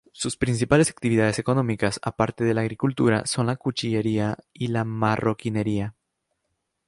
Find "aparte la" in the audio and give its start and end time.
2.01-2.61